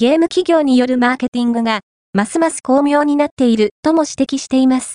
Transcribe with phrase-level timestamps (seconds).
[0.00, 1.80] ゲーム企業によるマーケティングが、
[2.14, 4.88] ますます巧妙になっているとも指摘しています。